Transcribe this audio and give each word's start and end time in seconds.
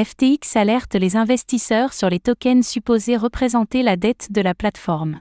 FTX 0.00 0.56
alerte 0.56 0.94
les 0.94 1.16
investisseurs 1.16 1.92
sur 1.92 2.08
les 2.08 2.18
tokens 2.18 2.66
supposés 2.66 3.18
représenter 3.18 3.82
la 3.82 3.96
dette 3.98 4.32
de 4.32 4.40
la 4.40 4.54
plateforme. 4.54 5.20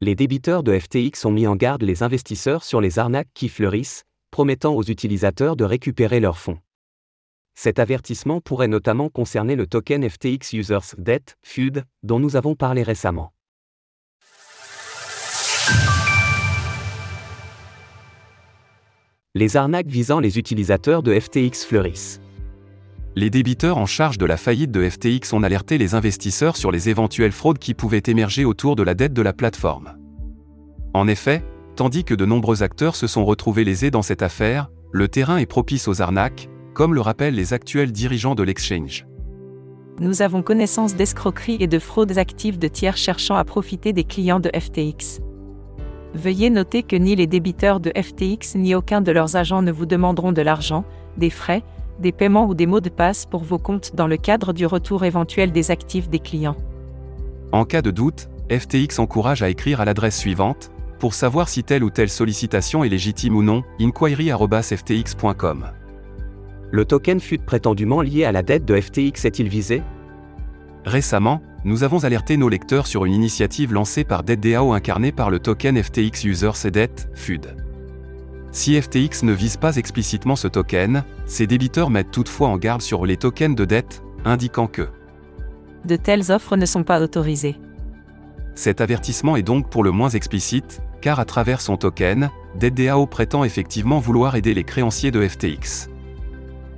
Les 0.00 0.14
débiteurs 0.14 0.62
de 0.62 0.78
FTX 0.78 1.26
ont 1.26 1.30
mis 1.30 1.46
en 1.46 1.56
garde 1.56 1.82
les 1.82 2.02
investisseurs 2.02 2.64
sur 2.64 2.80
les 2.80 2.98
arnaques 2.98 3.28
qui 3.34 3.50
fleurissent, 3.50 4.04
promettant 4.30 4.74
aux 4.74 4.82
utilisateurs 4.82 5.56
de 5.56 5.64
récupérer 5.64 6.20
leurs 6.20 6.38
fonds. 6.38 6.58
Cet 7.54 7.78
avertissement 7.78 8.40
pourrait 8.40 8.66
notamment 8.66 9.10
concerner 9.10 9.56
le 9.56 9.66
token 9.66 10.08
FTX 10.08 10.54
Users 10.54 10.96
Debt, 10.96 11.36
FUD, 11.42 11.84
dont 12.02 12.18
nous 12.18 12.36
avons 12.36 12.54
parlé 12.54 12.82
récemment. 12.82 13.34
Les 19.34 19.58
arnaques 19.58 19.88
visant 19.88 20.20
les 20.20 20.38
utilisateurs 20.38 21.02
de 21.02 21.20
FTX 21.20 21.66
fleurissent 21.66 22.22
les 23.18 23.30
débiteurs 23.30 23.78
en 23.78 23.86
charge 23.86 24.18
de 24.18 24.26
la 24.26 24.36
faillite 24.36 24.70
de 24.70 24.86
FTX 24.86 25.32
ont 25.32 25.42
alerté 25.42 25.78
les 25.78 25.94
investisseurs 25.94 26.54
sur 26.54 26.70
les 26.70 26.90
éventuelles 26.90 27.32
fraudes 27.32 27.58
qui 27.58 27.72
pouvaient 27.72 28.02
émerger 28.06 28.44
autour 28.44 28.76
de 28.76 28.82
la 28.82 28.94
dette 28.94 29.14
de 29.14 29.22
la 29.22 29.32
plateforme. 29.32 29.96
En 30.92 31.08
effet, 31.08 31.42
tandis 31.76 32.04
que 32.04 32.12
de 32.14 32.26
nombreux 32.26 32.62
acteurs 32.62 32.94
se 32.94 33.06
sont 33.06 33.24
retrouvés 33.24 33.64
lésés 33.64 33.90
dans 33.90 34.02
cette 34.02 34.20
affaire, 34.20 34.70
le 34.92 35.08
terrain 35.08 35.38
est 35.38 35.46
propice 35.46 35.88
aux 35.88 36.02
arnaques, 36.02 36.50
comme 36.74 36.94
le 36.94 37.00
rappellent 37.00 37.34
les 37.34 37.54
actuels 37.54 37.90
dirigeants 37.90 38.34
de 38.34 38.42
l'exchange. 38.42 39.06
Nous 39.98 40.20
avons 40.20 40.42
connaissance 40.42 40.94
d'escroqueries 40.94 41.56
et 41.58 41.68
de 41.68 41.78
fraudes 41.78 42.18
actives 42.18 42.58
de 42.58 42.68
tiers 42.68 42.98
cherchant 42.98 43.36
à 43.36 43.44
profiter 43.44 43.94
des 43.94 44.04
clients 44.04 44.40
de 44.40 44.50
FTX. 44.50 45.22
Veuillez 46.12 46.50
noter 46.50 46.82
que 46.82 46.96
ni 46.96 47.16
les 47.16 47.26
débiteurs 47.26 47.80
de 47.80 47.92
FTX 47.96 48.56
ni 48.56 48.74
aucun 48.74 49.00
de 49.00 49.10
leurs 49.10 49.36
agents 49.36 49.62
ne 49.62 49.72
vous 49.72 49.86
demanderont 49.86 50.32
de 50.32 50.42
l'argent, 50.42 50.84
des 51.16 51.30
frais, 51.30 51.62
des 51.98 52.12
paiements 52.12 52.46
ou 52.46 52.54
des 52.54 52.66
mots 52.66 52.80
de 52.80 52.88
passe 52.88 53.26
pour 53.26 53.42
vos 53.42 53.58
comptes 53.58 53.94
dans 53.94 54.06
le 54.06 54.16
cadre 54.16 54.52
du 54.52 54.66
retour 54.66 55.04
éventuel 55.04 55.52
des 55.52 55.70
actifs 55.70 56.08
des 56.08 56.18
clients. 56.18 56.56
En 57.52 57.64
cas 57.64 57.82
de 57.82 57.90
doute, 57.90 58.28
FTX 58.50 58.98
encourage 58.98 59.42
à 59.42 59.48
écrire 59.48 59.80
à 59.80 59.84
l'adresse 59.84 60.18
suivante, 60.18 60.70
pour 60.98 61.14
savoir 61.14 61.48
si 61.48 61.62
telle 61.62 61.84
ou 61.84 61.90
telle 61.90 62.08
sollicitation 62.08 62.84
est 62.84 62.88
légitime 62.88 63.36
ou 63.36 63.42
non, 63.42 63.62
inquiry.ftx.com. 63.80 65.66
Le 66.70 66.84
token 66.84 67.20
fut 67.20 67.38
prétendument 67.38 68.00
lié 68.00 68.24
à 68.24 68.32
la 68.32 68.42
dette 68.42 68.64
de 68.64 68.80
FTX 68.80 69.24
est-il 69.24 69.48
visé? 69.48 69.82
Récemment, 70.84 71.42
nous 71.64 71.82
avons 71.82 72.04
alerté 72.04 72.36
nos 72.36 72.48
lecteurs 72.48 72.86
sur 72.86 73.04
une 73.04 73.12
initiative 73.12 73.72
lancée 73.72 74.04
par 74.04 74.22
DeadDAO 74.22 74.72
incarnée 74.72 75.12
par 75.12 75.30
le 75.30 75.38
token 75.38 75.82
FTX 75.82 76.24
User 76.24 76.52
CDET, 76.54 77.08
FUD. 77.14 77.65
Si 78.56 78.80
FTX 78.80 79.22
ne 79.24 79.34
vise 79.34 79.58
pas 79.58 79.76
explicitement 79.76 80.34
ce 80.34 80.48
token, 80.48 81.04
ses 81.26 81.46
débiteurs 81.46 81.90
mettent 81.90 82.10
toutefois 82.10 82.48
en 82.48 82.56
garde 82.56 82.80
sur 82.80 83.04
les 83.04 83.18
tokens 83.18 83.54
de 83.54 83.66
dette, 83.66 84.02
indiquant 84.24 84.66
que 84.66 84.88
de 85.84 85.94
telles 85.94 86.32
offres 86.32 86.56
ne 86.56 86.64
sont 86.64 86.82
pas 86.82 87.02
autorisées. 87.02 87.60
Cet 88.54 88.80
avertissement 88.80 89.36
est 89.36 89.42
donc 89.42 89.68
pour 89.68 89.84
le 89.84 89.90
moins 89.90 90.08
explicite, 90.08 90.80
car 91.02 91.20
à 91.20 91.26
travers 91.26 91.60
son 91.60 91.76
token, 91.76 92.30
DeadDAO 92.58 93.06
prétend 93.06 93.44
effectivement 93.44 93.98
vouloir 93.98 94.36
aider 94.36 94.54
les 94.54 94.64
créanciers 94.64 95.10
de 95.10 95.28
FTX. 95.28 95.90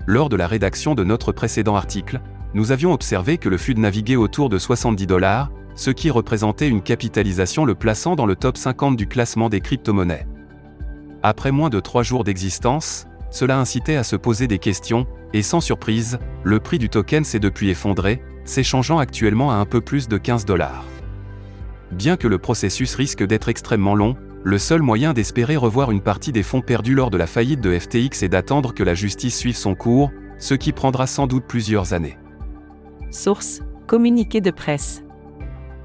Lors 0.08 0.28
de 0.28 0.36
la 0.36 0.48
rédaction 0.48 0.96
de 0.96 1.04
notre 1.04 1.30
précédent 1.30 1.76
article, 1.76 2.20
nous 2.54 2.72
avions 2.72 2.92
observé 2.92 3.38
que 3.38 3.48
le 3.48 3.56
FUD 3.56 3.78
naviguait 3.78 4.16
autour 4.16 4.48
de 4.48 4.58
70 4.58 5.06
dollars, 5.06 5.52
ce 5.76 5.92
qui 5.92 6.10
représentait 6.10 6.68
une 6.68 6.82
capitalisation 6.82 7.64
le 7.64 7.76
plaçant 7.76 8.16
dans 8.16 8.26
le 8.26 8.34
top 8.34 8.56
50 8.56 8.96
du 8.96 9.06
classement 9.06 9.48
des 9.48 9.60
crypto-monnaies. 9.60 10.26
Après 11.22 11.50
moins 11.50 11.69
de 11.69 11.80
trois 11.80 12.02
jours 12.02 12.22
d'existence, 12.22 13.06
cela 13.30 13.58
incitait 13.58 13.97
à 13.97 14.05
se 14.05 14.16
poser 14.16 14.47
des 14.47 14.58
questions, 14.58 15.06
et 15.33 15.42
sans 15.42 15.60
surprise, 15.60 16.19
le 16.44 16.60
prix 16.60 16.78
du 16.78 16.88
token 16.88 17.25
s'est 17.25 17.41
depuis 17.41 17.70
effondré, 17.70 18.22
s'échangeant 18.44 18.98
actuellement 18.98 19.50
à 19.50 19.56
un 19.56 19.66
peu 19.66 19.80
plus 19.80 20.08
de 20.08 20.16
15 20.16 20.44
dollars. 20.44 20.84
Bien 21.91 22.16
que 22.16 22.28
le 22.28 22.38
processus 22.38 22.94
risque 22.94 23.25
d'être 23.25 23.48
extrêmement 23.48 23.94
long, 23.94 24.16
le 24.44 24.58
seul 24.58 24.80
moyen 24.80 25.12
d'espérer 25.12 25.56
revoir 25.56 25.91
une 25.91 26.00
partie 26.00 26.32
des 26.32 26.44
fonds 26.44 26.60
perdus 26.60 26.94
lors 26.94 27.10
de 27.10 27.19
la 27.19 27.26
faillite 27.26 27.60
de 27.60 27.76
FTX 27.76 28.22
est 28.22 28.28
d'attendre 28.28 28.72
que 28.72 28.84
la 28.84 28.94
justice 28.94 29.37
suive 29.37 29.56
son 29.56 29.75
cours, 29.75 30.10
ce 30.38 30.54
qui 30.54 30.72
prendra 30.72 31.06
sans 31.06 31.26
doute 31.26 31.44
plusieurs 31.47 31.92
années. 31.92 32.16
Source 33.10 33.60
Communiqué 33.87 34.41
de 34.41 34.50
presse. 34.50 35.03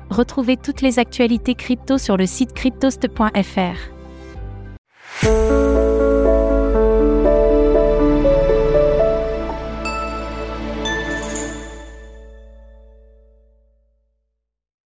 Retrouvez 0.09 0.57
toutes 0.57 0.81
les 0.81 1.00
actualités 1.00 1.56
crypto 1.56 1.97
sur 1.97 2.18
le 2.18 2.25
site 2.25 2.53
cryptost.fr. 2.53 3.93
Thank 5.23 5.51
you. 5.51 5.62